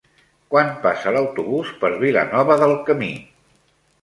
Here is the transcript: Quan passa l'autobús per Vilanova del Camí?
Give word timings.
Quan 0.53 0.71
passa 0.85 1.13
l'autobús 1.17 1.75
per 1.83 1.93
Vilanova 2.05 2.57
del 2.63 2.75
Camí? 2.89 3.13